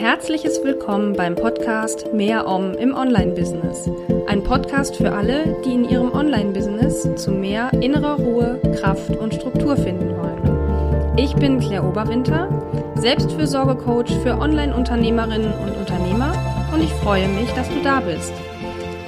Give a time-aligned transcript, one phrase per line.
[0.00, 3.90] herzliches Willkommen beim Podcast Mehr Om im Online-Business.
[4.28, 9.76] Ein Podcast für alle, die in ihrem Online-Business zu mehr innerer Ruhe, Kraft und Struktur
[9.76, 11.18] finden wollen.
[11.18, 12.48] Ich bin Claire Oberwinter,
[12.94, 16.32] Selbstfürsorge-Coach für Online-Unternehmerinnen und Unternehmer
[16.72, 18.32] und ich freue mich, dass du da bist.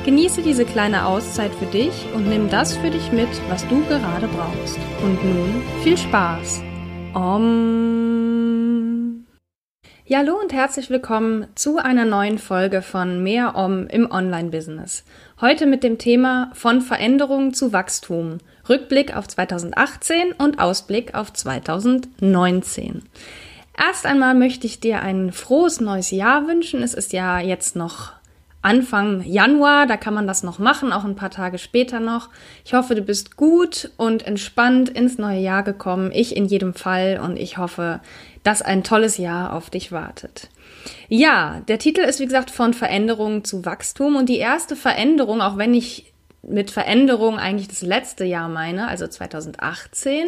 [0.05, 4.29] Genieße diese kleine Auszeit für dich und nimm das für dich mit, was du gerade
[4.29, 4.79] brauchst.
[5.03, 6.61] Und nun viel Spaß!
[7.15, 8.12] Om.
[10.05, 15.05] Ja, hallo und herzlich willkommen zu einer neuen Folge von Mehr Om im Online-Business.
[15.41, 18.39] Heute mit dem Thema von Veränderung zu Wachstum.
[18.69, 23.03] Rückblick auf 2018 und Ausblick auf 2019.
[23.79, 26.83] Erst einmal möchte ich dir ein frohes neues Jahr wünschen.
[26.83, 28.13] Es ist ja jetzt noch
[28.63, 32.31] Anfang Januar, da kann man das noch machen, auch ein paar Tage später noch.
[32.65, 36.13] Ich hoffe, du bist gut und entspannt ins neue Jahr gekommen.
[36.13, 38.01] Ich in jedem Fall und ich hoffe,
[38.45, 40.49] dass ein tolles Jahr auf dich wartet.
[41.09, 45.59] Ja, der Titel ist wie gesagt von Veränderung zu Wachstum und die erste Veränderung, auch
[45.59, 46.12] wenn ich
[46.43, 50.27] mit Veränderung eigentlich das letzte Jahr meine, also 2018,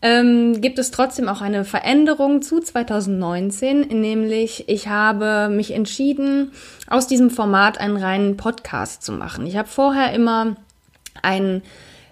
[0.00, 6.52] ähm, gibt es trotzdem auch eine Veränderung zu 2019, nämlich ich habe mich entschieden,
[6.88, 9.46] aus diesem Format einen reinen Podcast zu machen.
[9.46, 10.56] Ich habe vorher immer
[11.22, 11.62] ein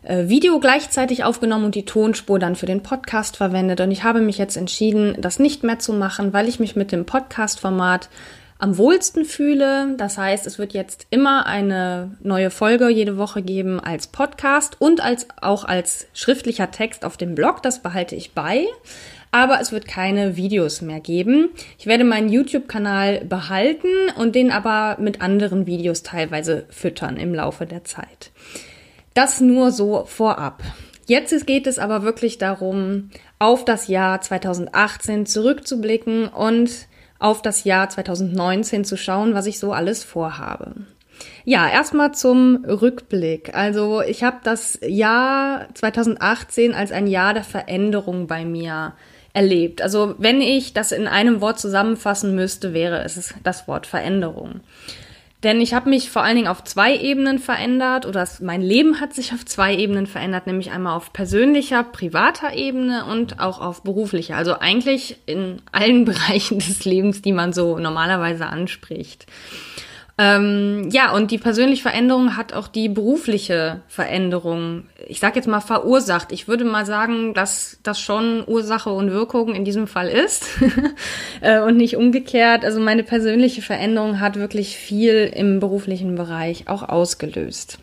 [0.03, 3.80] äh, Video gleichzeitig aufgenommen und die Tonspur dann für den Podcast verwendet.
[3.80, 6.92] Und ich habe mich jetzt entschieden, das nicht mehr zu machen, weil ich mich mit
[6.92, 8.08] dem Podcast-Format
[8.63, 9.97] am wohlsten fühle.
[9.97, 15.01] Das heißt, es wird jetzt immer eine neue Folge jede Woche geben als Podcast und
[15.01, 17.65] als, auch als schriftlicher Text auf dem Blog.
[17.65, 18.67] Das behalte ich bei.
[19.33, 21.51] Aber es wird keine Videos mehr geben.
[21.77, 27.67] Ich werde meinen YouTube-Kanal behalten und den aber mit anderen Videos teilweise füttern im Laufe
[27.67, 28.31] der Zeit.
[29.13, 30.63] Das nur so vorab.
[31.07, 36.87] Jetzt geht es aber wirklich darum, auf das Jahr 2018 zurückzublicken und
[37.23, 40.75] auf das Jahr 2019 zu schauen, was ich so alles vorhabe.
[41.45, 43.55] Ja, erstmal zum Rückblick.
[43.55, 48.94] Also ich habe das Jahr 2018 als ein Jahr der Veränderung bei mir
[49.33, 49.83] erlebt.
[49.83, 54.60] Also wenn ich das in einem Wort zusammenfassen müsste, wäre es das Wort Veränderung.
[55.42, 59.12] Denn ich habe mich vor allen Dingen auf zwei Ebenen verändert oder mein Leben hat
[59.12, 64.36] sich auf zwei Ebenen verändert, nämlich einmal auf persönlicher, privater Ebene und auch auf beruflicher.
[64.36, 69.26] Also eigentlich in allen Bereichen des Lebens, die man so normalerweise anspricht.
[70.19, 75.61] Ähm, ja, und die persönliche Veränderung hat auch die berufliche Veränderung, ich sag jetzt mal,
[75.61, 76.33] verursacht.
[76.33, 80.47] Ich würde mal sagen, dass das schon Ursache und Wirkung in diesem Fall ist
[81.41, 82.65] äh, und nicht umgekehrt.
[82.65, 87.78] Also meine persönliche Veränderung hat wirklich viel im beruflichen Bereich auch ausgelöst.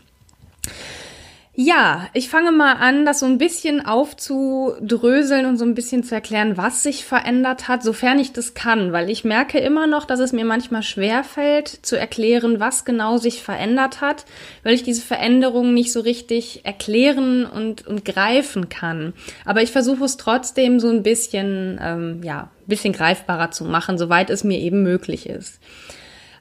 [1.62, 6.16] Ja, ich fange mal an, das so ein bisschen aufzudröseln und so ein bisschen zu
[6.16, 10.22] erklären, was sich verändert hat, sofern ich das kann, weil ich merke immer noch, dass
[10.22, 14.24] es mir manchmal schwer fällt zu erklären, was genau sich verändert hat,
[14.64, 19.12] weil ich diese Veränderungen nicht so richtig erklären und, und greifen kann.
[19.44, 24.30] Aber ich versuche es trotzdem so ein bisschen, ähm, ja, bisschen greifbarer zu machen, soweit
[24.30, 25.60] es mir eben möglich ist.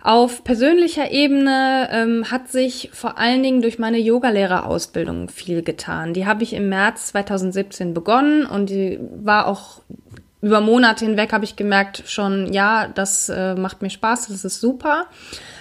[0.02, 6.14] Auf persönlicher Ebene ähm, hat sich vor allen Dingen durch meine Yogalehrerausbildung viel getan.
[6.14, 9.82] Die habe ich im März 2017 begonnen und die war auch
[10.40, 14.60] über Monate hinweg habe ich gemerkt schon, ja, das äh, macht mir Spaß, das ist
[14.60, 15.06] super.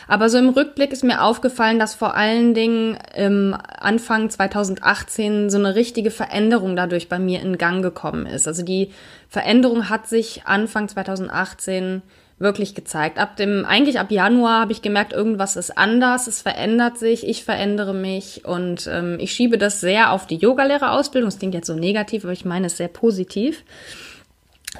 [0.08, 5.58] Aber so im Rückblick ist mir aufgefallen, dass vor allen Dingen im Anfang 2018 so
[5.58, 8.48] eine richtige Veränderung dadurch bei mir in Gang gekommen ist.
[8.48, 8.92] Also die
[9.28, 12.04] Veränderung hat sich Anfang 2018
[12.40, 13.18] wirklich gezeigt.
[13.18, 17.44] Ab dem, eigentlich ab Januar habe ich gemerkt, irgendwas ist anders, es verändert sich, ich
[17.44, 21.30] verändere mich und ähm, ich schiebe das sehr auf die Yogalehrerausbildung.
[21.30, 23.64] Das klingt jetzt so negativ, aber ich meine es sehr positiv.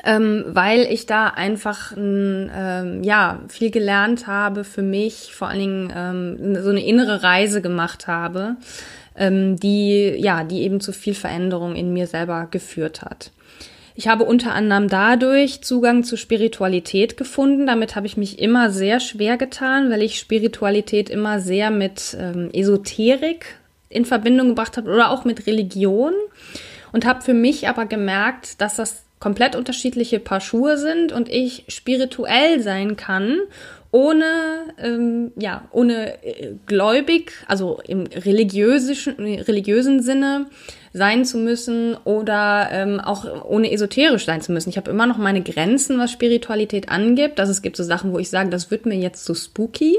[0.04, 5.94] Ähm, weil ich da einfach ähm, ja viel gelernt habe für mich, vor allen Dingen
[5.96, 8.58] ähm, so eine innere Reise gemacht habe,
[9.16, 13.32] ähm, die ja die eben zu viel Veränderung in mir selber geführt hat.
[14.00, 17.66] Ich habe unter anderem dadurch Zugang zu Spiritualität gefunden.
[17.66, 22.52] Damit habe ich mich immer sehr schwer getan, weil ich Spiritualität immer sehr mit ähm,
[22.54, 23.58] Esoterik
[23.90, 26.14] in Verbindung gebracht habe oder auch mit Religion
[26.92, 31.64] und habe für mich aber gemerkt, dass das komplett unterschiedliche Paar Schuhe sind und ich
[31.68, 33.40] spirituell sein kann
[33.90, 34.26] ohne
[34.78, 40.46] ähm, ja ohne äh, gläubig also im religiösen religiösen Sinne
[40.98, 44.70] sein zu müssen oder ähm, auch ohne esoterisch sein zu müssen.
[44.70, 47.40] Ich habe immer noch meine Grenzen, was Spiritualität angibt.
[47.40, 49.98] Also es gibt so Sachen, wo ich sage, das wird mir jetzt zu spooky.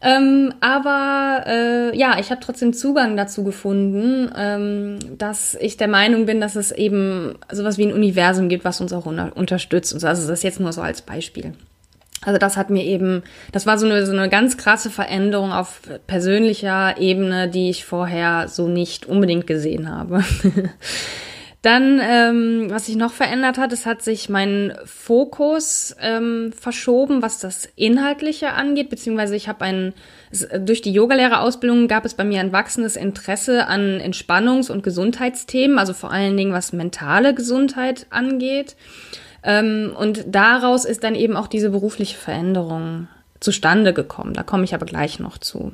[0.00, 6.24] Ähm, aber äh, ja, ich habe trotzdem Zugang dazu gefunden, ähm, dass ich der Meinung
[6.26, 9.92] bin, dass es eben sowas wie ein Universum gibt, was uns auch unter unterstützt.
[9.92, 11.52] Also das ist jetzt nur so als Beispiel.
[12.28, 13.22] Also das hat mir eben,
[13.52, 18.48] das war so eine, so eine ganz krasse Veränderung auf persönlicher Ebene, die ich vorher
[18.48, 20.22] so nicht unbedingt gesehen habe.
[21.62, 27.40] Dann, ähm, was sich noch verändert hat, es hat sich mein Fokus ähm, verschoben, was
[27.40, 29.94] das Inhaltliche angeht, beziehungsweise ich habe ein,
[30.60, 35.94] durch die Yogalehrerausbildung gab es bei mir ein wachsendes Interesse an Entspannungs- und Gesundheitsthemen, also
[35.94, 38.76] vor allen Dingen was mentale Gesundheit angeht.
[39.48, 43.08] Ähm, und daraus ist dann eben auch diese berufliche Veränderung
[43.40, 44.34] zustande gekommen.
[44.34, 45.72] Da komme ich aber gleich noch zu.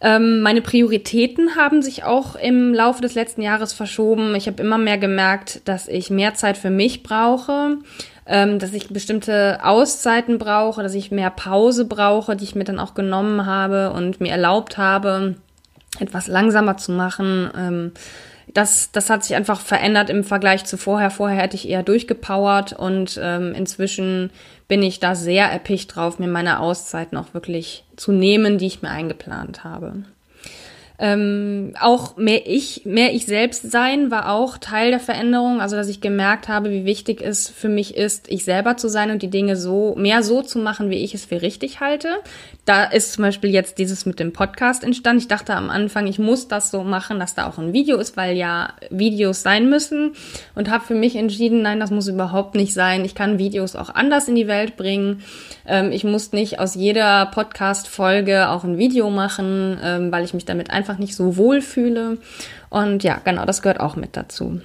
[0.00, 4.34] Ähm, meine Prioritäten haben sich auch im Laufe des letzten Jahres verschoben.
[4.34, 7.76] Ich habe immer mehr gemerkt, dass ich mehr Zeit für mich brauche,
[8.24, 12.80] ähm, dass ich bestimmte Auszeiten brauche, dass ich mehr Pause brauche, die ich mir dann
[12.80, 15.36] auch genommen habe und mir erlaubt habe,
[16.00, 17.50] etwas langsamer zu machen.
[17.54, 17.92] Ähm,
[18.54, 21.10] das, das hat sich einfach verändert im Vergleich zu vorher.
[21.10, 24.30] Vorher hätte ich eher durchgepowert und ähm, inzwischen
[24.68, 28.82] bin ich da sehr erpicht drauf, mir meine Auszeiten auch wirklich zu nehmen, die ich
[28.82, 30.04] mir eingeplant habe.
[31.04, 35.60] Ähm, auch mehr ich, mehr ich selbst sein war auch Teil der Veränderung.
[35.60, 39.10] Also, dass ich gemerkt habe, wie wichtig es für mich ist, ich selber zu sein
[39.10, 42.08] und die Dinge so, mehr so zu machen, wie ich es für richtig halte.
[42.66, 45.18] Da ist zum Beispiel jetzt dieses mit dem Podcast entstanden.
[45.22, 48.16] Ich dachte am Anfang, ich muss das so machen, dass da auch ein Video ist,
[48.16, 50.12] weil ja Videos sein müssen
[50.54, 53.04] und habe für mich entschieden, nein, das muss überhaupt nicht sein.
[53.04, 55.24] Ich kann Videos auch anders in die Welt bringen.
[55.66, 60.44] Ähm, ich muss nicht aus jeder Podcast-Folge auch ein Video machen, ähm, weil ich mich
[60.44, 62.18] damit einfach einfach nicht so wohl fühle.
[62.68, 64.60] Und ja, genau, das gehört auch mit dazu.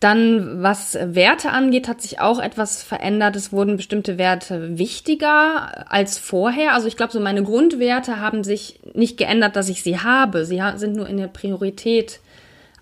[0.00, 3.36] Dann, was Werte angeht, hat sich auch etwas verändert.
[3.36, 6.74] Es wurden bestimmte Werte wichtiger als vorher.
[6.74, 10.44] Also ich glaube, so meine Grundwerte haben sich nicht geändert, dass ich sie habe.
[10.44, 12.20] Sie sind nur in der Priorität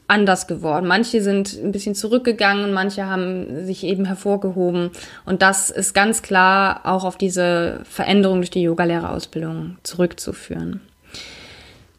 [0.08, 0.86] anders geworden.
[0.86, 4.90] Manche sind ein bisschen zurückgegangen, manche haben sich eben hervorgehoben.
[5.24, 10.80] Und das ist ganz klar auch auf diese Veränderung durch die Yogalehrerausbildung zurückzuführen.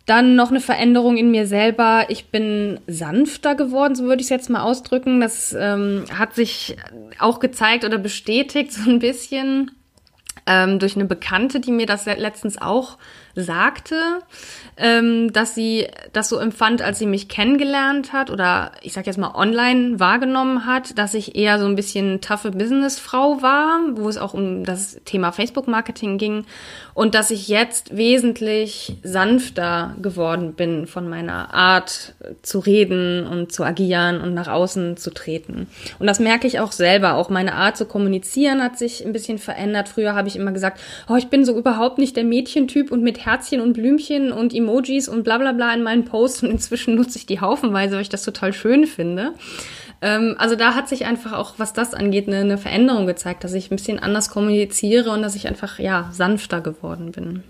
[0.06, 2.08] Dann noch eine Veränderung in mir selber.
[2.10, 5.22] Ich bin sanfter geworden, so würde ich es jetzt mal ausdrücken.
[5.22, 6.76] Das ähm, hat sich
[7.20, 9.72] auch gezeigt oder bestätigt so ein bisschen
[10.46, 12.98] ähm, durch eine Bekannte, die mir das letztens auch
[13.36, 13.96] sagte,
[14.78, 19.18] ähm, dass sie das so empfand, als sie mich kennengelernt hat oder ich sag jetzt
[19.18, 24.18] mal online wahrgenommen hat, dass ich eher so ein bisschen taffe Businessfrau war, wo es
[24.18, 26.46] auch um das Thema Facebook-Marketing ging
[26.94, 32.14] und dass ich jetzt wesentlich sanfter geworden bin von meiner Art
[32.44, 35.68] zu reden und zu agieren und nach außen zu treten.
[36.00, 37.16] Und das merke ich auch selber.
[37.16, 39.90] Auch meine Art zu kommunizieren hat sich ein bisschen verändert.
[39.90, 43.23] Früher habe ich immer gesagt, oh, ich bin so überhaupt nicht der Mädchentyp und mit
[43.26, 47.18] Herzchen und Blümchen und Emojis und bla bla bla in meinen Posts und inzwischen nutze
[47.18, 49.34] ich die haufenweise, weil ich das total schön finde.
[50.02, 53.54] Ähm, also da hat sich einfach auch, was das angeht, eine, eine Veränderung gezeigt, dass
[53.54, 57.44] ich ein bisschen anders kommuniziere und dass ich einfach, ja, sanfter geworden bin.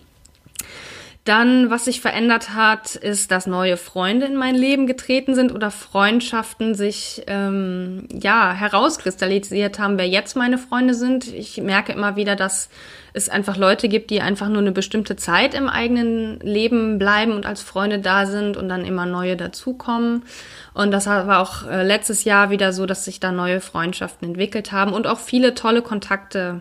[1.25, 5.71] Dann, was sich verändert hat, ist, dass neue Freunde in mein Leben getreten sind oder
[5.71, 11.27] Freundschaften sich ähm, ja herauskristallisiert haben, wer jetzt meine Freunde sind.
[11.33, 12.67] Ich merke immer wieder, dass
[13.13, 17.45] es einfach Leute gibt, die einfach nur eine bestimmte Zeit im eigenen Leben bleiben und
[17.45, 20.23] als Freunde da sind und dann immer neue dazukommen.
[20.73, 24.73] Und das war auch äh, letztes Jahr wieder so, dass sich da neue Freundschaften entwickelt
[24.73, 26.59] haben und auch viele tolle Kontakte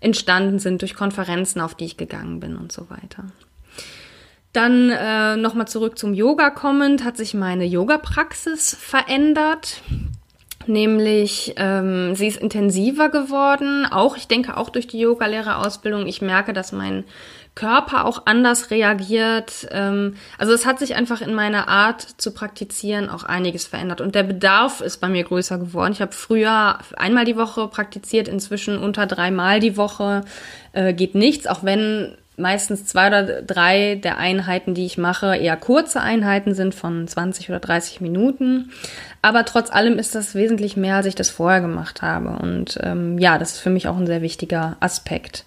[0.00, 3.24] entstanden sind durch Konferenzen, auf die ich gegangen bin und so weiter.
[4.52, 9.82] Dann äh, nochmal zurück zum Yoga kommend, hat sich meine Yoga-Praxis verändert.
[10.66, 16.06] Nämlich, ähm, sie ist intensiver geworden, auch, ich denke auch durch die Yogalehrerausbildung.
[16.06, 17.04] Ich merke, dass mein
[17.54, 19.68] Körper auch anders reagiert.
[19.70, 24.00] Ähm, also es hat sich einfach in meiner Art zu praktizieren auch einiges verändert.
[24.00, 25.92] Und der Bedarf ist bei mir größer geworden.
[25.92, 30.24] Ich habe früher einmal die Woche praktiziert, inzwischen unter dreimal die Woche
[30.72, 35.56] äh, geht nichts, auch wenn meistens zwei oder drei der Einheiten, die ich mache, eher
[35.56, 38.70] kurze Einheiten sind von 20 oder 30 Minuten.
[39.20, 42.30] Aber trotz allem ist das wesentlich mehr, als ich das vorher gemacht habe.
[42.42, 45.44] Und ähm, ja, das ist für mich auch ein sehr wichtiger Aspekt.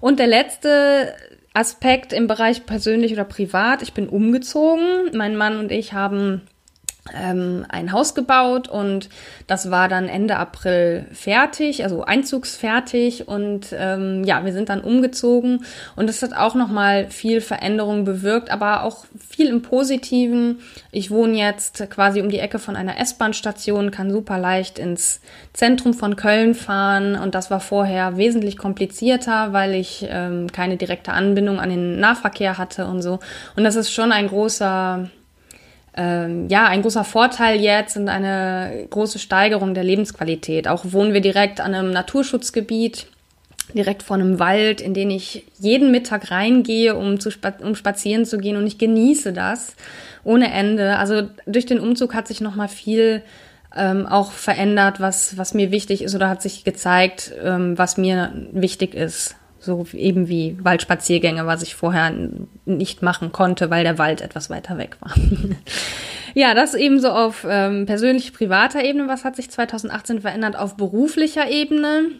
[0.00, 1.14] Und der letzte
[1.54, 5.10] Aspekt im Bereich persönlich oder privat, ich bin umgezogen.
[5.12, 6.42] Mein Mann und ich haben
[7.14, 9.08] ähm, ein Haus gebaut und
[9.46, 15.64] das war dann Ende April fertig, also einzugsfertig und ähm, ja, wir sind dann umgezogen
[15.96, 20.60] und das hat auch nochmal viel Veränderung bewirkt, aber auch viel im Positiven.
[20.92, 25.20] Ich wohne jetzt quasi um die Ecke von einer S-Bahn-Station, kann super leicht ins
[25.52, 31.12] Zentrum von Köln fahren und das war vorher wesentlich komplizierter, weil ich ähm, keine direkte
[31.12, 33.18] Anbindung an den Nahverkehr hatte und so
[33.56, 35.08] und das ist schon ein großer
[35.96, 40.68] ähm, ja, ein großer Vorteil jetzt und eine große Steigerung der Lebensqualität.
[40.68, 43.06] Auch wohnen wir direkt an einem Naturschutzgebiet.
[43.74, 48.24] direkt vor einem Wald, in den ich jeden Mittag reingehe, um, zu spa um spazieren
[48.24, 49.76] zu gehen und ich genieße das
[50.24, 50.96] ohne Ende.
[50.96, 53.22] Also durch den Umzug hat sich nochmal viel
[53.76, 58.32] ähm, auch verändert, was, was mir wichtig ist oder hat sich gezeigt, ähm, was mir
[58.52, 59.36] wichtig ist.
[59.68, 62.10] So eben wie Waldspaziergänge, was ich vorher
[62.64, 65.12] nicht machen konnte, weil der Wald etwas weiter weg war.
[66.34, 69.08] ja, das eben so auf ähm, persönlich privater Ebene.
[69.08, 72.12] Was hat sich 2018 verändert auf beruflicher Ebene?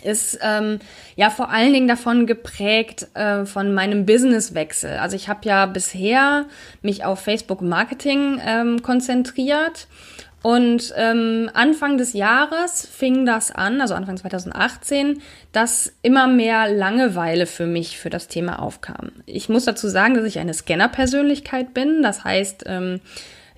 [0.00, 0.78] ist ähm,
[1.16, 4.92] ja vor allen Dingen davon geprägt äh, von meinem Businesswechsel.
[4.98, 6.46] Also ich habe ja bisher
[6.82, 9.88] mich auf Facebook Marketing ähm, konzentriert
[10.42, 15.20] und ähm, Anfang des Jahres fing das an, also Anfang 2018,
[15.52, 19.10] dass immer mehr Langeweile für mich für das Thema aufkam.
[19.26, 22.02] Ich muss dazu sagen, dass ich eine Scanner-Persönlichkeit bin.
[22.02, 23.00] Das heißt, ähm,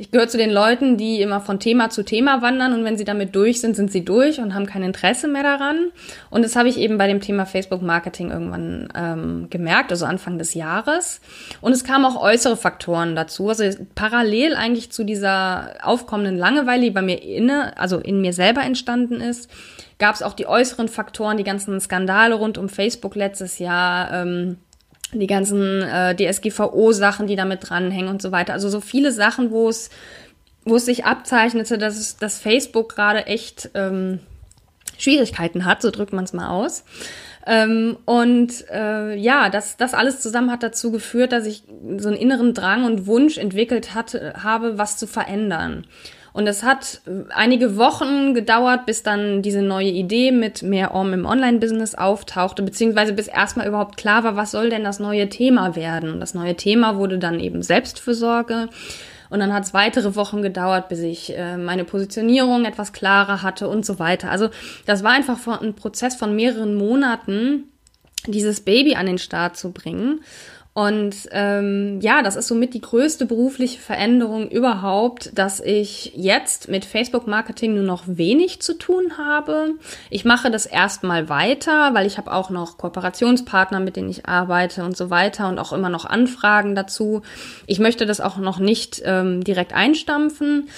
[0.00, 3.04] ich gehöre zu den Leuten, die immer von Thema zu Thema wandern und wenn sie
[3.04, 5.92] damit durch sind, sind sie durch und haben kein Interesse mehr daran.
[6.30, 10.38] Und das habe ich eben bei dem Thema Facebook Marketing irgendwann ähm, gemerkt, also Anfang
[10.38, 11.20] des Jahres.
[11.60, 13.64] Und es kamen auch äußere Faktoren dazu, also
[13.94, 19.20] parallel eigentlich zu dieser aufkommenden Langeweile, die bei mir inne, also in mir selber entstanden
[19.20, 19.50] ist,
[19.98, 24.10] gab es auch die äußeren Faktoren, die ganzen Skandale rund um Facebook letztes Jahr.
[24.14, 24.56] Ähm,
[25.12, 28.52] die ganzen äh, DSGVO-Sachen, die damit dranhängen und so weiter.
[28.52, 29.90] Also so viele Sachen, wo es,
[30.64, 34.20] wo es sich abzeichnete, dass, es, dass Facebook gerade echt ähm,
[34.98, 36.84] Schwierigkeiten hat, so drückt man es mal aus.
[37.46, 41.64] Ähm, und äh, ja, das, das alles zusammen hat dazu geführt, dass ich
[41.96, 45.86] so einen inneren Drang und Wunsch entwickelt hatte, habe, was zu verändern.
[46.32, 51.26] Und es hat einige Wochen gedauert, bis dann diese neue Idee mit mehr Om im
[51.26, 56.12] Online-Business auftauchte, beziehungsweise bis erstmal überhaupt klar war, was soll denn das neue Thema werden.
[56.12, 58.68] Und das neue Thema wurde dann eben Selbstfürsorge.
[59.28, 63.68] Und dann hat es weitere Wochen gedauert, bis ich äh, meine Positionierung etwas klarer hatte
[63.68, 64.30] und so weiter.
[64.30, 64.50] Also
[64.86, 67.68] das war einfach ein Prozess von mehreren Monaten,
[68.26, 70.20] dieses Baby an den Start zu bringen.
[70.72, 76.84] Und ähm, ja, das ist somit die größte berufliche Veränderung überhaupt, dass ich jetzt mit
[76.84, 79.72] Facebook-Marketing nur noch wenig zu tun habe.
[80.10, 84.84] Ich mache das erstmal weiter, weil ich habe auch noch Kooperationspartner, mit denen ich arbeite
[84.84, 87.22] und so weiter und auch immer noch Anfragen dazu.
[87.66, 90.68] Ich möchte das auch noch nicht ähm, direkt einstampfen.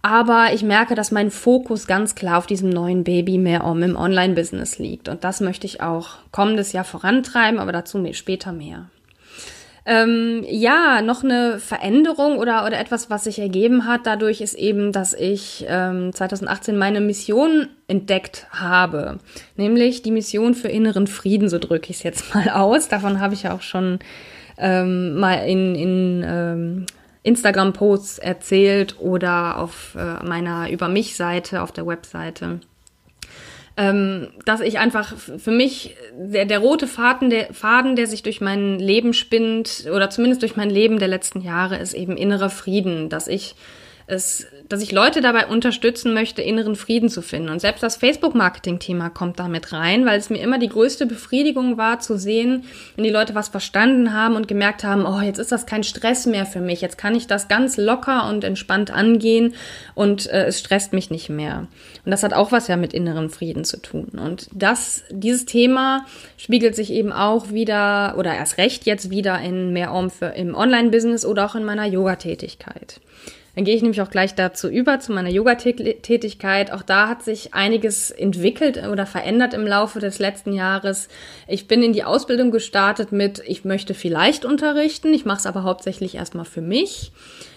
[0.00, 3.96] Aber ich merke, dass mein Fokus ganz klar auf diesem neuen Baby mehr um im
[3.96, 5.08] Online-Business liegt.
[5.08, 8.90] Und das möchte ich auch kommendes Jahr vorantreiben, aber dazu später mehr.
[9.86, 14.92] Ähm, ja, noch eine Veränderung oder, oder etwas, was sich ergeben hat dadurch, ist eben,
[14.92, 19.18] dass ich ähm, 2018 meine Mission entdeckt habe.
[19.56, 22.88] Nämlich die Mission für inneren Frieden, so drücke ich es jetzt mal aus.
[22.88, 23.98] Davon habe ich ja auch schon
[24.56, 26.86] ähm, mal in, in ähm,
[27.22, 32.60] Instagram-Posts erzählt oder auf äh, meiner Über mich-Seite auf der Webseite
[33.76, 38.40] ähm, dass ich einfach für mich der, der rote Faden der, Faden, der sich durch
[38.40, 43.08] mein Leben spinnt oder zumindest durch mein Leben der letzten Jahre, ist eben innerer Frieden,
[43.08, 43.56] dass ich
[44.06, 47.50] es, dass ich Leute dabei unterstützen möchte, inneren Frieden zu finden.
[47.50, 52.00] Und selbst das Facebook-Marketing-Thema kommt damit rein, weil es mir immer die größte Befriedigung war,
[52.00, 52.64] zu sehen,
[52.96, 56.26] wenn die Leute was verstanden haben und gemerkt haben, oh, jetzt ist das kein Stress
[56.26, 59.54] mehr für mich, jetzt kann ich das ganz locker und entspannt angehen
[59.94, 61.66] und äh, es stresst mich nicht mehr.
[62.04, 64.12] Und das hat auch was ja mit inneren Frieden zu tun.
[64.12, 66.06] Und das, dieses Thema
[66.38, 70.54] spiegelt sich eben auch wieder oder erst recht jetzt wieder in mehr Om für im
[70.54, 73.00] Online-Business oder auch in meiner Yoga-Tätigkeit.
[73.54, 76.72] Dann gehe ich nämlich auch gleich dazu über, zu meiner Yoga-Tätigkeit.
[76.72, 81.08] Auch da hat sich einiges entwickelt oder verändert im Laufe des letzten Jahres.
[81.46, 85.62] Ich bin in die Ausbildung gestartet mit, ich möchte vielleicht unterrichten, ich mache es aber
[85.62, 87.12] hauptsächlich erstmal für mich.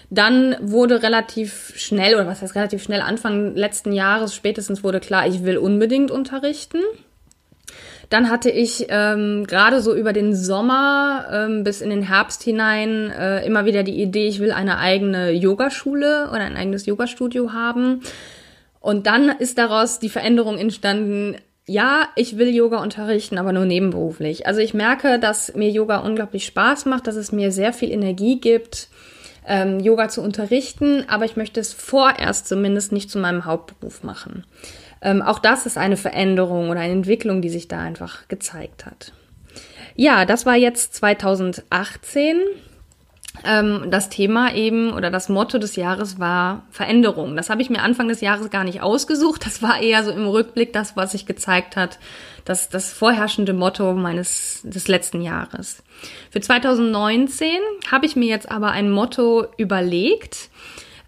[0.10, 5.28] Dann wurde relativ schnell, oder was heißt relativ schnell, Anfang letzten Jahres spätestens wurde klar,
[5.28, 6.80] ich will unbedingt unterrichten.
[8.10, 13.12] Dann hatte ich ähm, gerade so über den Sommer ähm, bis in den Herbst hinein
[13.12, 18.02] äh, immer wieder die Idee, ich will eine eigene Yogaschule oder ein eigenes Yogastudio haben.
[18.80, 21.36] Und dann ist daraus die Veränderung entstanden,
[21.70, 24.48] ja, ich will Yoga unterrichten, aber nur nebenberuflich.
[24.48, 28.40] Also ich merke, dass mir Yoga unglaublich Spaß macht, dass es mir sehr viel Energie
[28.40, 28.88] gibt,
[29.48, 34.46] ähm, Yoga zu unterrichten, aber ich möchte es vorerst zumindest nicht zu meinem Hauptberuf machen.
[35.02, 39.14] Ähm, auch das ist eine Veränderung oder eine Entwicklung, die sich da einfach gezeigt hat.
[39.96, 42.38] Ja, das war jetzt 2018.
[43.44, 47.36] Ähm, das Thema eben oder das Motto des Jahres war Veränderung.
[47.36, 49.46] Das habe ich mir Anfang des Jahres gar nicht ausgesucht.
[49.46, 52.00] Das war eher so im Rückblick das, was sich gezeigt hat,
[52.46, 55.84] das, das vorherrschende Motto meines des letzten Jahres.
[56.32, 57.50] Für 2019
[57.92, 60.50] habe ich mir jetzt aber ein Motto überlegt,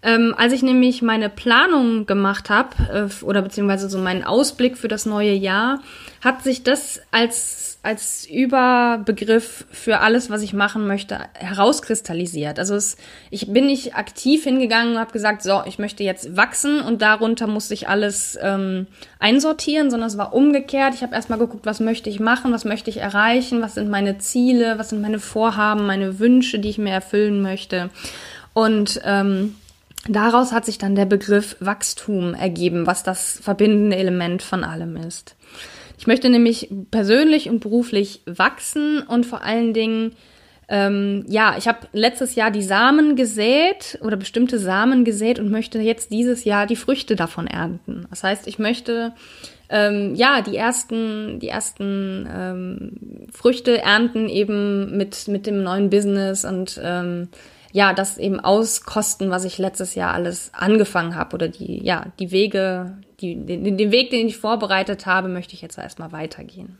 [0.02, 4.88] Ähm, als ich nämlich meine Planung gemacht habe, äh, oder beziehungsweise so meinen Ausblick für
[4.88, 5.80] das neue Jahr,
[6.22, 12.58] hat sich das als, als Überbegriff für alles, was ich machen möchte, herauskristallisiert.
[12.58, 12.96] Also es,
[13.30, 17.46] ich bin nicht aktiv hingegangen und habe gesagt, so, ich möchte jetzt wachsen und darunter
[17.46, 18.86] muss ich alles ähm,
[19.18, 20.94] einsortieren, sondern es war umgekehrt.
[20.94, 24.16] Ich habe erstmal geguckt, was möchte ich machen, was möchte ich erreichen, was sind meine
[24.16, 27.90] Ziele, was sind meine Vorhaben, meine Wünsche, die ich mir erfüllen möchte.
[28.54, 29.56] Und ähm,
[30.08, 35.36] daraus hat sich dann der Begriff Wachstum ergeben, was das verbindende Element von allem ist.
[35.98, 40.12] Ich möchte nämlich persönlich und beruflich wachsen und vor allen Dingen
[40.72, 45.80] ähm, ja, ich habe letztes Jahr die Samen gesät oder bestimmte Samen gesät und möchte
[45.80, 48.06] jetzt dieses Jahr die Früchte davon ernten.
[48.08, 49.12] Das heißt, ich möchte
[49.68, 56.44] ähm, ja die ersten die ersten ähm, Früchte ernten eben mit mit dem neuen Business
[56.44, 57.28] und ähm,
[57.72, 62.32] ja, das eben auskosten, was ich letztes Jahr alles angefangen habe oder die, ja, die
[62.32, 66.78] Wege, die, den, den Weg, den ich vorbereitet habe, möchte ich jetzt erstmal weitergehen.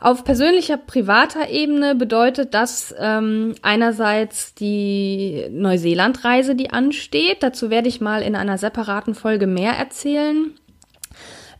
[0.00, 7.42] Auf persönlicher, privater Ebene bedeutet das ähm, einerseits die Neuseeland-Reise, die ansteht.
[7.42, 10.52] Dazu werde ich mal in einer separaten Folge mehr erzählen.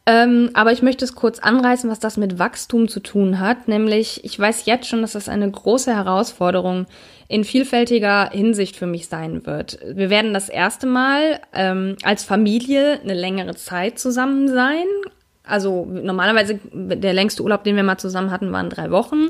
[0.07, 3.69] Ähm, aber ich möchte es kurz anreißen, was das mit Wachstum zu tun hat.
[3.69, 6.87] Nämlich, ich weiß jetzt schon, dass das eine große Herausforderung
[7.29, 9.79] in vielfältiger Hinsicht für mich sein wird.
[9.87, 14.85] Wir werden das erste Mal ähm, als Familie eine längere Zeit zusammen sein.
[15.47, 19.29] Also normalerweise der längste Urlaub, den wir mal zusammen hatten, waren drei Wochen.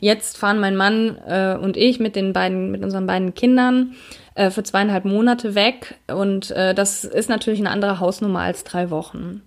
[0.00, 3.94] Jetzt fahren mein Mann äh, und ich mit den beiden, mit unseren beiden Kindern
[4.34, 5.96] äh, für zweieinhalb Monate weg.
[6.08, 9.42] Und äh, das ist natürlich eine andere Hausnummer als drei Wochen.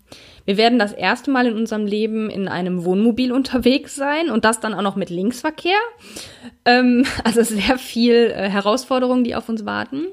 [0.46, 4.60] Wir werden das erste Mal in unserem Leben in einem Wohnmobil unterwegs sein und das
[4.60, 5.80] dann auch noch mit Linksverkehr.
[6.66, 10.08] Ähm, also sehr viel äh, Herausforderungen, die auf uns warten.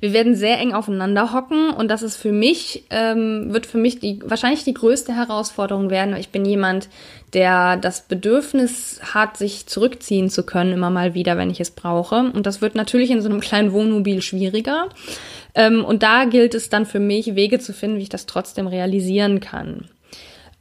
[0.00, 4.00] Wir werden sehr eng aufeinander hocken und das ist für mich, ähm, wird für mich
[4.00, 6.14] die, wahrscheinlich die größte Herausforderung werden.
[6.16, 6.90] Ich bin jemand,
[7.32, 12.16] der das Bedürfnis hat, sich zurückziehen zu können, immer mal wieder, wenn ich es brauche.
[12.16, 14.90] Und das wird natürlich in so einem kleinen Wohnmobil schwieriger.
[15.54, 18.66] Ähm, und da gilt es dann für mich, Wege zu finden, wie ich das trotzdem
[18.66, 19.88] realisieren kann.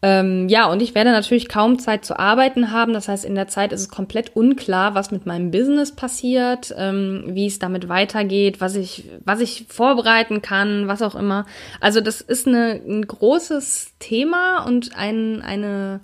[0.04, 2.92] Ähm, ja, und ich werde natürlich kaum Zeit zu arbeiten haben.
[2.92, 7.24] Das heißt, in der Zeit ist es komplett unklar, was mit meinem Business passiert, ähm,
[7.30, 11.46] wie es damit weitergeht, was ich, was ich vorbereiten kann, was auch immer.
[11.80, 16.02] Also das ist eine, ein großes Thema und ein, eine,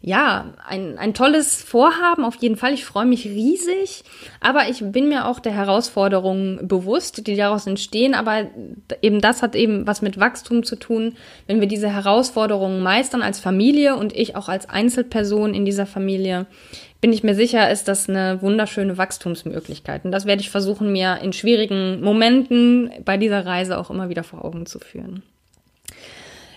[0.00, 2.72] ja, ein, ein tolles Vorhaben auf jeden Fall.
[2.72, 4.04] Ich freue mich riesig,
[4.40, 8.14] aber ich bin mir auch der Herausforderungen bewusst, die daraus entstehen.
[8.14, 8.46] Aber
[9.02, 11.16] eben das hat eben was mit Wachstum zu tun.
[11.48, 16.46] Wenn wir diese Herausforderungen meistern als Familie und ich auch als Einzelperson in dieser Familie,
[17.00, 20.04] bin ich mir sicher, ist das eine wunderschöne Wachstumsmöglichkeit.
[20.04, 24.22] Und das werde ich versuchen, mir in schwierigen Momenten bei dieser Reise auch immer wieder
[24.22, 25.24] vor Augen zu führen.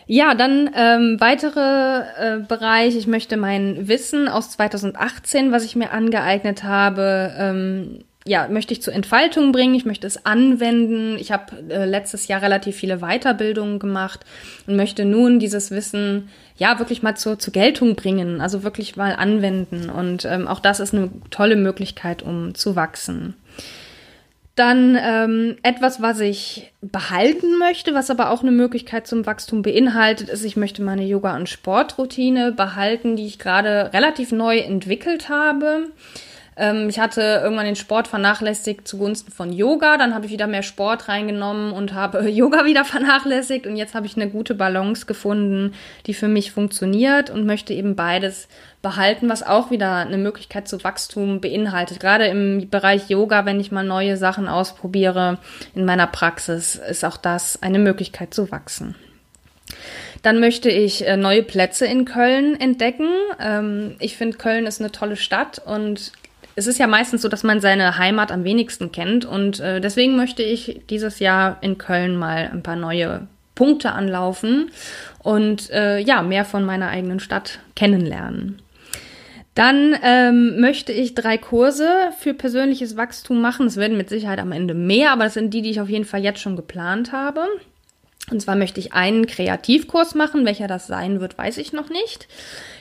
[0.07, 2.95] Ja, dann ähm, weitere äh, Bereich.
[2.95, 8.81] Ich möchte mein Wissen aus 2018, was ich mir angeeignet habe, ähm, ja, möchte ich
[8.81, 9.73] zur Entfaltung bringen.
[9.73, 11.17] Ich möchte es anwenden.
[11.17, 14.21] Ich habe äh, letztes Jahr relativ viele Weiterbildungen gemacht
[14.67, 19.15] und möchte nun dieses Wissen ja wirklich mal zur, zur Geltung bringen, also wirklich mal
[19.15, 19.89] anwenden.
[19.89, 23.35] Und ähm, auch das ist eine tolle Möglichkeit, um zu wachsen.
[24.61, 30.29] Dann ähm, etwas, was ich behalten möchte, was aber auch eine Möglichkeit zum Wachstum beinhaltet,
[30.29, 35.87] ist, ich möchte meine Yoga- und Sportroutine behalten, die ich gerade relativ neu entwickelt habe.
[36.61, 40.61] Ähm, ich hatte irgendwann den Sport vernachlässigt zugunsten von Yoga, dann habe ich wieder mehr
[40.61, 45.73] Sport reingenommen und habe Yoga wieder vernachlässigt und jetzt habe ich eine gute Balance gefunden,
[46.05, 48.47] die für mich funktioniert und möchte eben beides
[48.83, 51.99] behalten, was auch wieder eine Möglichkeit zu Wachstum beinhaltet.
[51.99, 55.39] Gerade im Bereich Yoga, wenn ich mal neue Sachen ausprobiere
[55.73, 58.93] in meiner Praxis, ist auch das eine Möglichkeit zu wachsen.
[60.21, 63.09] Dann möchte ich äh, neue Plätze in Köln entdecken.
[63.39, 66.11] Ähm, ich finde, Köln ist eine tolle Stadt und
[66.55, 70.15] es ist ja meistens so, dass man seine Heimat am wenigsten kennt und äh, deswegen
[70.15, 74.71] möchte ich dieses Jahr in Köln mal ein paar neue Punkte anlaufen
[75.19, 78.61] und äh, ja, mehr von meiner eigenen Stadt kennenlernen.
[79.53, 83.67] Dann ähm, möchte ich drei Kurse für persönliches Wachstum machen.
[83.67, 86.05] Es werden mit Sicherheit am Ende mehr, aber das sind die, die ich auf jeden
[86.05, 87.45] Fall jetzt schon geplant habe.
[88.31, 90.45] Und zwar möchte ich einen Kreativkurs machen.
[90.45, 92.27] Welcher das sein wird, weiß ich noch nicht.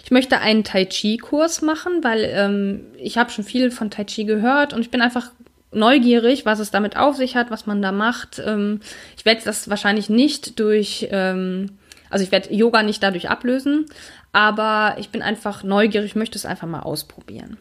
[0.04, 4.24] Ich möchte einen Tai Chi-Kurs machen, weil ähm, ich habe schon viel von Tai Chi
[4.24, 5.30] gehört und ich bin einfach
[5.72, 8.40] neugierig, was es damit auf sich hat, was man da macht.
[8.44, 8.80] Ähm,
[9.16, 11.72] ich werde das wahrscheinlich nicht durch, ähm,
[12.08, 13.86] also ich werde Yoga nicht dadurch ablösen,
[14.32, 17.56] aber ich bin einfach neugierig, möchte es einfach mal ausprobieren.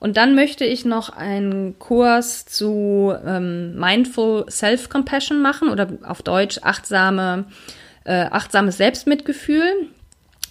[0.00, 6.58] Und dann möchte ich noch einen Kurs zu ähm, Mindful Self-Compassion machen oder auf Deutsch
[6.62, 7.44] achtsame,
[8.04, 9.88] äh, achtsames Selbstmitgefühl.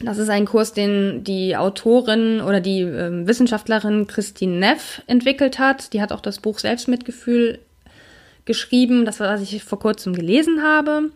[0.01, 5.93] Das ist ein Kurs, den die Autorin oder die äh, Wissenschaftlerin Christine Neff entwickelt hat.
[5.93, 7.59] Die hat auch das Buch Selbstmitgefühl
[8.45, 11.09] geschrieben, das was ich vor kurzem gelesen habe.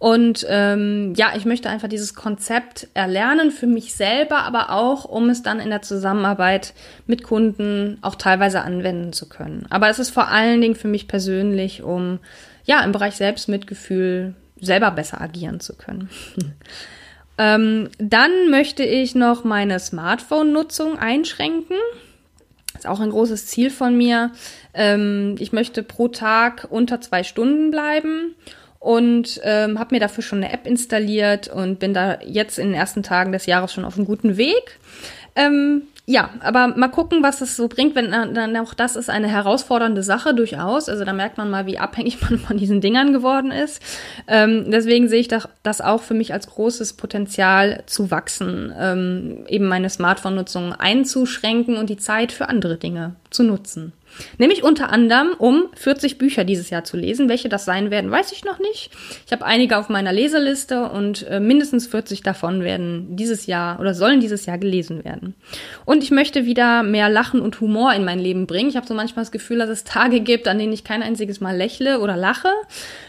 [0.00, 5.28] Und ähm, ja, ich möchte einfach dieses Konzept erlernen für mich selber, aber auch, um
[5.28, 6.72] es dann in der Zusammenarbeit
[7.06, 9.66] mit Kunden auch teilweise anwenden zu können.
[9.68, 12.18] Aber es ist vor allen Dingen für mich persönlich, um
[12.64, 16.08] ja im Bereich Selbstmitgefühl selber besser agieren zu können.
[17.42, 21.76] Ähm, dann möchte ich noch meine Smartphone-Nutzung einschränken.
[22.76, 24.32] Ist auch ein großes Ziel von mir.
[24.74, 28.34] Ähm, ich möchte pro Tag unter zwei Stunden bleiben
[28.80, 32.74] und ähm, habe mir dafür schon eine App installiert und bin da jetzt in den
[32.74, 34.78] ersten Tagen des Jahres schon auf einem guten Weg.
[35.36, 39.28] Ähm, ja, aber mal gucken, was es so bringt, wenn dann auch das ist eine
[39.28, 40.88] herausfordernde Sache durchaus.
[40.88, 43.80] Also da merkt man mal, wie abhängig man von diesen Dingern geworden ist.
[44.26, 49.66] Ähm, deswegen sehe ich das auch für mich als großes Potenzial zu wachsen, ähm, eben
[49.66, 53.92] meine Smartphone-Nutzung einzuschränken und die Zeit für andere Dinge zu nutzen.
[54.38, 57.28] Nämlich unter anderem, um 40 Bücher dieses Jahr zu lesen.
[57.28, 58.90] Welche das sein werden, weiß ich noch nicht.
[59.26, 63.94] Ich habe einige auf meiner Leseliste und äh, mindestens 40 davon werden dieses Jahr oder
[63.94, 65.34] sollen dieses Jahr gelesen werden.
[65.84, 68.68] Und ich möchte wieder mehr Lachen und Humor in mein Leben bringen.
[68.68, 71.40] Ich habe so manchmal das Gefühl, dass es Tage gibt, an denen ich kein einziges
[71.40, 72.48] Mal lächle oder lache.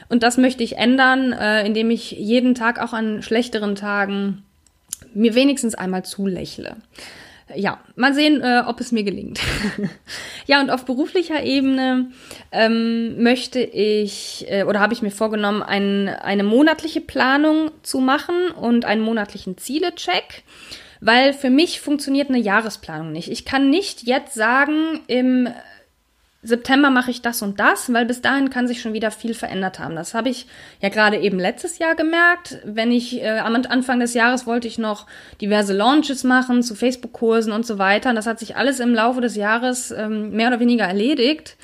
[0.10, 4.44] Und das möchte ich ändern, äh, indem ich jeden Tag auch an schlechteren Tagen
[5.14, 6.78] mir wenigstens einmal zulächle
[7.56, 9.40] ja, mal sehen, äh, ob es mir gelingt.
[10.48, 12.12] ja, und auf beruflicher Ebene
[12.52, 18.52] ähm, möchte ich äh, oder habe ich mir vorgenommen, ein, eine monatliche Planung zu machen
[18.52, 20.44] und einen monatlichen Zielecheck.
[21.04, 23.32] Weil für mich funktioniert eine Jahresplanung nicht.
[23.32, 25.50] Ich kann nicht jetzt sagen, im
[26.44, 29.78] September mache ich das und das, weil bis dahin kann sich schon wieder viel verändert
[29.78, 29.96] haben.
[29.96, 30.48] Das habe ich
[30.82, 32.58] ja gerade eben letztes Jahr gemerkt.
[32.66, 35.06] Wenn ich äh, am Anfang des Jahres wollte ich noch
[35.40, 38.10] diverse Launches machen zu Facebook-Kursen und so weiter.
[38.10, 41.58] Und das hat sich alles im Laufe des Jahres ähm, mehr oder weniger erledigt.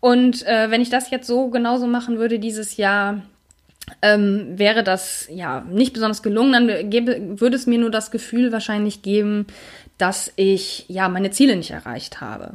[0.00, 3.20] Und äh, wenn ich das jetzt so genauso machen würde dieses Jahr,
[4.00, 6.52] ähm, wäre das ja nicht besonders gelungen.
[6.52, 9.46] Dann gäbe, würde es mir nur das Gefühl wahrscheinlich geben,
[9.98, 12.54] dass ich ja meine Ziele nicht erreicht habe.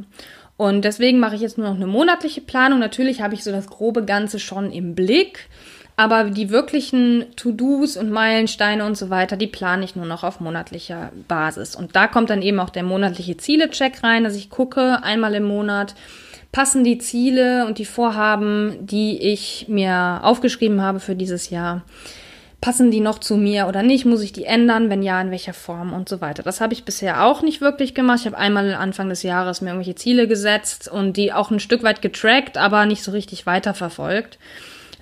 [0.57, 2.79] Und deswegen mache ich jetzt nur noch eine monatliche Planung.
[2.79, 5.47] Natürlich habe ich so das grobe Ganze schon im Blick.
[5.99, 10.39] Aber die wirklichen To-Dos und Meilensteine und so weiter, die plane ich nur noch auf
[10.39, 11.75] monatlicher Basis.
[11.75, 15.45] Und da kommt dann eben auch der monatliche Ziele-Check rein, dass ich gucke einmal im
[15.45, 15.95] Monat,
[16.51, 21.81] passen die Ziele und die Vorhaben, die ich mir aufgeschrieben habe für dieses Jahr,
[22.61, 24.05] passen die noch zu mir oder nicht?
[24.05, 24.89] Muss ich die ändern?
[24.89, 26.43] Wenn ja, in welcher Form und so weiter.
[26.43, 28.21] Das habe ich bisher auch nicht wirklich gemacht.
[28.21, 31.83] Ich habe einmal Anfang des Jahres mir irgendwelche Ziele gesetzt und die auch ein Stück
[31.83, 34.39] weit getrackt, aber nicht so richtig weiterverfolgt.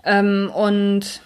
[0.04, 1.22] Ähm, und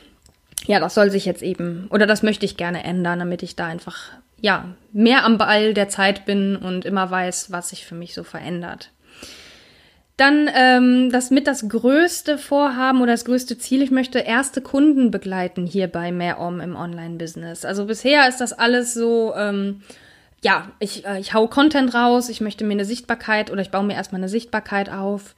[0.65, 3.65] ja, das soll sich jetzt eben, oder das möchte ich gerne ändern, damit ich da
[3.65, 3.97] einfach,
[4.39, 8.23] ja, mehr am Ball der Zeit bin und immer weiß, was sich für mich so
[8.23, 8.91] verändert.
[10.19, 13.81] Dann ähm, das mit das größte Vorhaben oder das größte Ziel.
[13.81, 17.63] Ich möchte erste Kunden begleiten hier bei Mehr Om im Online-Business.
[17.63, 19.81] Also bisher ist das alles so, ähm,
[20.43, 23.85] ja, ich, äh, ich hau Content raus, ich möchte mir eine Sichtbarkeit oder ich baue
[23.85, 25.35] mir erstmal eine Sichtbarkeit auf.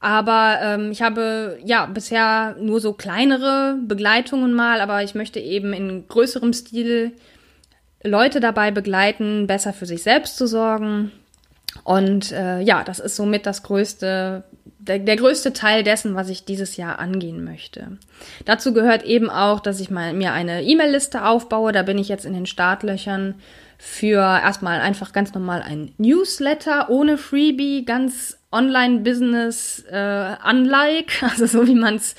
[0.00, 5.72] Aber ähm, ich habe ja bisher nur so kleinere Begleitungen mal, aber ich möchte eben
[5.72, 7.12] in größerem Stil
[8.04, 11.10] Leute dabei begleiten, besser für sich selbst zu sorgen
[11.84, 14.44] und äh, ja, das ist somit das größte,
[14.78, 17.98] der, der größte Teil dessen, was ich dieses Jahr angehen möchte.
[18.44, 21.72] Dazu gehört eben auch, dass ich mal, mir eine E-Mail-Liste aufbaue.
[21.72, 23.36] Da bin ich jetzt in den Startlöchern
[23.78, 31.66] für erstmal einfach ganz normal ein Newsletter ohne Freebie, ganz Online-Business äh, unlike, also so
[31.66, 32.14] wie man es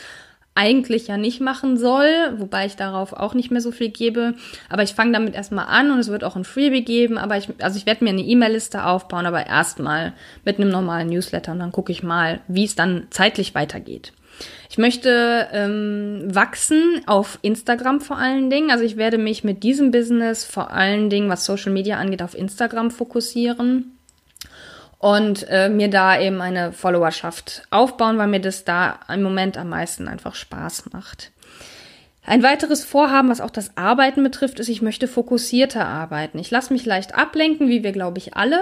[0.54, 4.36] eigentlich ja nicht machen soll, wobei ich darauf auch nicht mehr so viel gebe.
[4.70, 7.18] Aber ich fange damit erstmal an und es wird auch ein Freebie geben.
[7.18, 11.54] Aber ich, also ich werde mir eine E-Mail-Liste aufbauen, aber erstmal mit einem normalen Newsletter
[11.54, 14.14] und dann gucke ich mal, wie es dann zeitlich weitergeht.
[14.70, 18.72] Ich möchte ähm, wachsen auf Instagram vor allen Dingen.
[18.72, 22.36] Also ich werde mich mit diesem Business vor allen Dingen, was Social Media angeht, auf
[22.38, 23.98] Instagram fokussieren
[25.02, 29.70] und äh, mir da eben eine Followerschaft aufbauen, weil mir das da im Moment am
[29.70, 31.32] meisten einfach Spaß macht.
[32.24, 36.38] Ein weiteres Vorhaben, was auch das Arbeiten betrifft, ist, ich möchte fokussierter arbeiten.
[36.38, 38.62] Ich lasse mich leicht ablenken, wie wir, glaube ich, alle.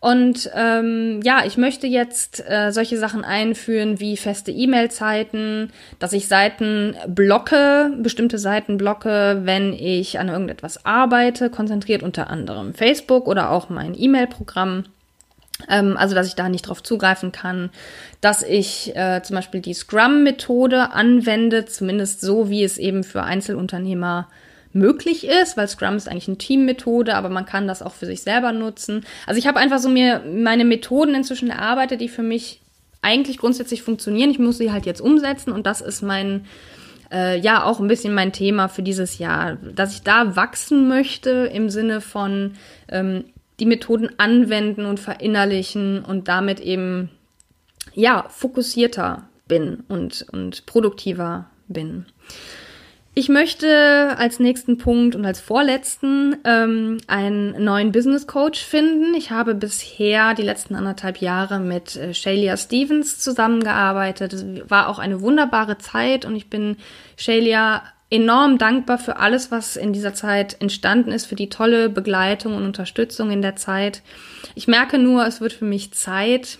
[0.00, 6.28] Und ähm, ja, ich möchte jetzt äh, solche Sachen einführen wie feste E-Mail-Zeiten, dass ich
[6.28, 13.50] Seiten blocke, bestimmte Seiten blocke, wenn ich an irgendetwas arbeite, konzentriert unter anderem Facebook oder
[13.50, 14.84] auch mein E-Mail-Programm
[15.68, 17.70] also, dass ich da nicht drauf zugreifen kann,
[18.20, 24.28] dass ich äh, zum Beispiel die Scrum-Methode anwende, zumindest so, wie es eben für Einzelunternehmer
[24.72, 28.22] möglich ist, weil Scrum ist eigentlich eine Teammethode, aber man kann das auch für sich
[28.22, 29.06] selber nutzen.
[29.26, 32.60] Also ich habe einfach so mir meine Methoden inzwischen erarbeitet, die für mich
[33.00, 34.30] eigentlich grundsätzlich funktionieren.
[34.30, 36.46] Ich muss sie halt jetzt umsetzen und das ist mein
[37.12, 41.30] äh, ja auch ein bisschen mein Thema für dieses Jahr, dass ich da wachsen möchte
[41.52, 42.54] im Sinne von
[42.88, 43.24] ähm,
[43.60, 47.10] die Methoden anwenden und verinnerlichen und damit eben
[47.94, 52.06] ja fokussierter bin und, und produktiver bin.
[53.16, 59.14] Ich möchte als nächsten Punkt und als vorletzten ähm, einen neuen Business Coach finden.
[59.14, 64.32] Ich habe bisher die letzten anderthalb Jahre mit äh, Shalia Stevens zusammengearbeitet.
[64.32, 66.76] Es war auch eine wunderbare Zeit und ich bin
[67.16, 67.84] Shalia
[68.14, 72.64] enorm dankbar für alles, was in dieser Zeit entstanden ist, für die tolle Begleitung und
[72.64, 74.02] Unterstützung in der Zeit.
[74.54, 76.58] Ich merke nur, es wird für mich Zeit,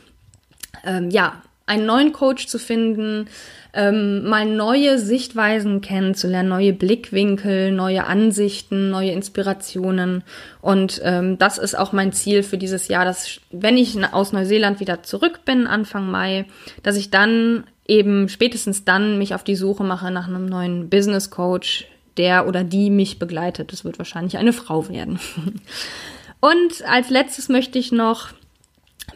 [0.85, 3.29] ähm, ja, einen neuen Coach zu finden,
[3.75, 10.23] ähm, mal neue Sichtweisen kennenzulernen, neue Blickwinkel, neue Ansichten, neue Inspirationen.
[10.61, 14.81] Und ähm, das ist auch mein Ziel für dieses Jahr, dass wenn ich aus Neuseeland
[14.81, 16.47] wieder zurück bin, Anfang Mai,
[16.83, 21.31] dass ich dann eben spätestens dann mich auf die Suche mache nach einem neuen Business
[21.31, 23.73] Coach, der oder die mich begleitet.
[23.73, 25.19] Das wird wahrscheinlich eine Frau werden.
[26.41, 28.29] Und als letztes möchte ich noch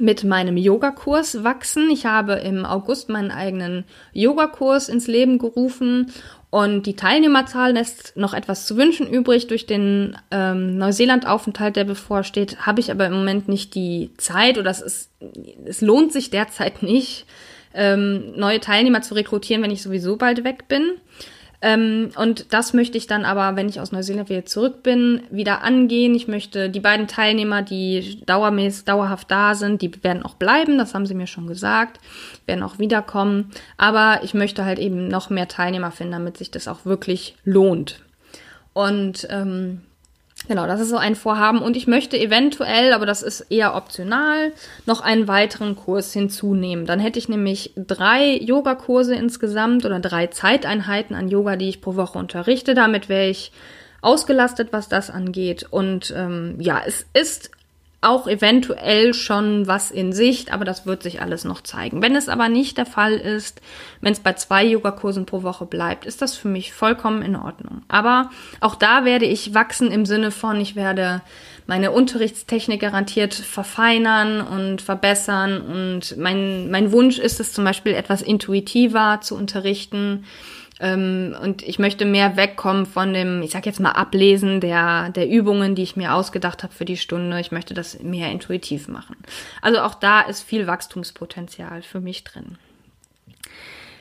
[0.00, 1.90] mit meinem Yogakurs wachsen.
[1.90, 6.12] Ich habe im August meinen eigenen Yogakurs ins Leben gerufen
[6.50, 9.48] und die Teilnehmerzahl lässt noch etwas zu wünschen übrig.
[9.48, 14.70] Durch den ähm, Neuseeland-Aufenthalt, der bevorsteht, habe ich aber im Moment nicht die Zeit oder
[14.70, 15.11] es, ist,
[15.66, 17.26] es lohnt sich derzeit nicht,
[17.74, 20.92] ähm, neue Teilnehmer zu rekrutieren, wenn ich sowieso bald weg bin.
[21.60, 25.62] Ähm, und das möchte ich dann aber, wenn ich aus Neuseeland wieder zurück bin, wieder
[25.62, 26.14] angehen.
[26.14, 30.94] Ich möchte die beiden Teilnehmer, die dauermäßig, dauerhaft da sind, die werden auch bleiben, das
[30.94, 31.98] haben sie mir schon gesagt,
[32.46, 33.50] werden auch wiederkommen.
[33.76, 38.04] Aber ich möchte halt eben noch mehr Teilnehmer finden, damit sich das auch wirklich lohnt.
[38.72, 39.80] Und ähm,
[40.48, 44.52] Genau, das ist so ein Vorhaben und ich möchte eventuell, aber das ist eher optional,
[44.87, 46.87] noch einen weiteren Kurs hinzunehmen.
[46.87, 51.96] Dann hätte ich nämlich drei Yogakurse insgesamt oder drei Zeiteinheiten an Yoga, die ich pro
[51.96, 52.72] Woche unterrichte.
[52.72, 53.52] Damit wäre ich
[54.00, 55.66] ausgelastet, was das angeht.
[55.68, 57.50] Und ähm, ja, es ist
[58.00, 62.00] auch eventuell schon was in Sicht, aber das wird sich alles noch zeigen.
[62.00, 63.61] Wenn es aber nicht der Fall ist,
[64.00, 67.82] wenn es bei zwei Yogakursen pro Woche bleibt, ist das für mich vollkommen in Ordnung.
[67.88, 68.30] Aber
[68.61, 71.22] auch da werde ich wachsen im Sinne von, ich werde
[71.66, 78.22] meine Unterrichtstechnik garantiert verfeinern und verbessern und mein, mein Wunsch ist es zum Beispiel etwas
[78.22, 80.24] intuitiver zu unterrichten
[80.80, 85.28] ähm, und ich möchte mehr wegkommen von dem, ich sag jetzt mal, Ablesen der, der
[85.28, 87.40] Übungen, die ich mir ausgedacht habe für die Stunde.
[87.40, 89.16] Ich möchte das mehr intuitiv machen.
[89.60, 92.58] Also auch da ist viel Wachstumspotenzial für mich drin.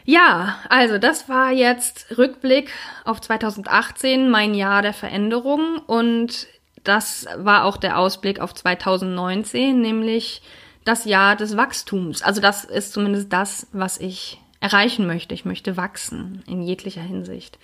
[0.05, 2.71] Ja, also das war jetzt Rückblick
[3.03, 5.79] auf 2018, mein Jahr der Veränderung.
[5.85, 6.47] Und
[6.83, 10.41] das war auch der Ausblick auf 2019, nämlich
[10.85, 12.21] das Jahr des Wachstums.
[12.21, 15.33] Also das ist zumindest das, was ich erreichen möchte.
[15.33, 17.59] Ich möchte wachsen in jeglicher Hinsicht.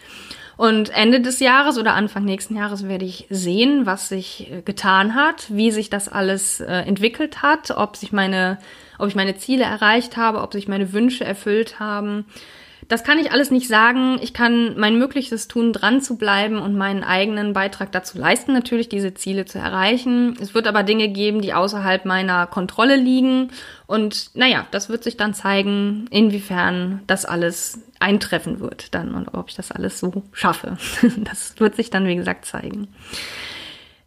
[0.56, 5.15] Und Ende des Jahres oder Anfang nächsten Jahres werde ich sehen, was sich äh, getan
[5.15, 8.60] hat, wie sich das alles äh, entwickelt hat, ob sich meine,
[8.99, 12.25] ob ich meine Ziele erreicht habe, ob sich meine Wünsche erfüllt haben.
[12.88, 14.19] Das kann ich alles nicht sagen.
[14.22, 18.89] Ich kann mein Möglichstes tun, dran zu bleiben und meinen eigenen Beitrag dazu leisten, natürlich
[18.89, 20.38] diese Ziele zu erreichen.
[20.41, 23.50] Es wird aber Dinge geben, die außerhalb meiner Kontrolle liegen.
[23.88, 29.50] Und naja, das wird sich dann zeigen, inwiefern das alles eintreffen wird dann und ob
[29.50, 30.78] ich das alles so schaffe.
[31.24, 32.89] Das wird sich dann, wie gesagt, zeigen.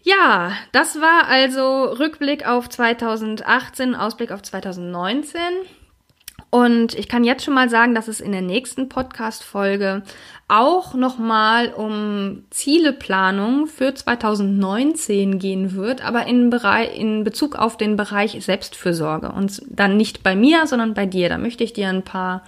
[0.02, 5.40] Ja, das war also Rückblick auf 2018, Ausblick auf 2019.
[6.56, 10.02] Und ich kann jetzt schon mal sagen, dass es in der nächsten Podcast-Folge
[10.48, 16.50] auch nochmal um Zieleplanung für 2019 gehen wird, aber in,
[16.94, 19.32] in Bezug auf den Bereich Selbstfürsorge.
[19.32, 21.28] Und dann nicht bei mir, sondern bei dir.
[21.28, 22.42] Da möchte ich dir ein paar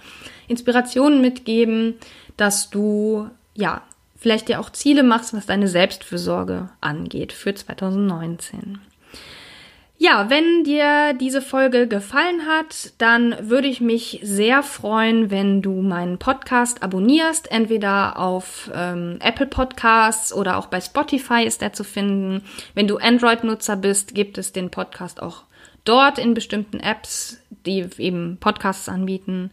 [0.47, 1.93] Inspirationen mitgeben,
[2.35, 3.83] dass du, ja,
[4.17, 8.79] vielleicht dir auch Ziele machst, was deine Selbstfürsorge angeht für 2019.
[10.01, 15.81] Ja, wenn dir diese Folge gefallen hat, dann würde ich mich sehr freuen, wenn du
[15.81, 21.83] meinen Podcast abonnierst, entweder auf ähm, Apple Podcasts oder auch bei Spotify ist er zu
[21.83, 22.43] finden.
[22.75, 25.43] Wenn du Android-Nutzer bist, gibt es den Podcast auch
[25.83, 29.51] dort in bestimmten Apps, die eben Podcasts anbieten.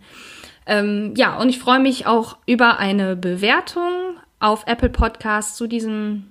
[0.65, 3.91] Ähm, ja, und ich freue mich auch über eine Bewertung
[4.39, 6.29] auf Apple Podcasts zu diesem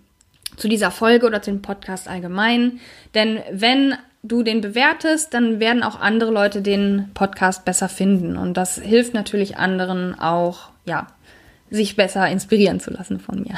[0.58, 2.80] zu dieser Folge oder zu dem Podcast allgemein.
[3.14, 8.38] Denn wenn du den bewertest, dann werden auch andere Leute den Podcast besser finden.
[8.38, 11.08] Und das hilft natürlich anderen auch, ja,
[11.72, 13.56] sich besser inspirieren zu lassen von mir,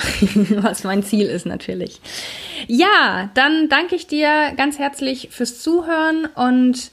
[0.63, 2.02] was mein Ziel ist natürlich.
[2.67, 6.91] Ja, dann danke ich dir ganz herzlich fürs Zuhören und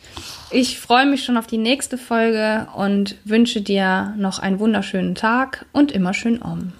[0.50, 5.66] ich freue mich schon auf die nächste Folge und wünsche dir noch einen wunderschönen Tag
[5.72, 6.72] und immer schön um.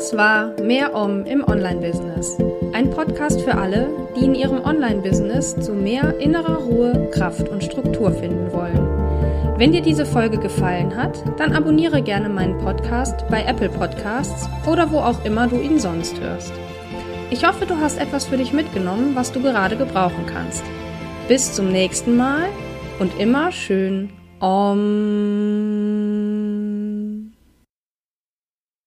[0.00, 2.38] Das war Mehr Om im Online-Business.
[2.72, 8.10] Ein Podcast für alle, die in ihrem Online-Business zu mehr innerer Ruhe, Kraft und Struktur
[8.10, 9.58] finden wollen.
[9.58, 14.90] Wenn dir diese Folge gefallen hat, dann abonniere gerne meinen Podcast bei Apple Podcasts oder
[14.90, 16.54] wo auch immer du ihn sonst hörst.
[17.28, 20.64] Ich hoffe, du hast etwas für dich mitgenommen, was du gerade gebrauchen kannst.
[21.28, 22.46] Bis zum nächsten Mal
[23.00, 24.08] und immer schön
[24.40, 26.09] Om.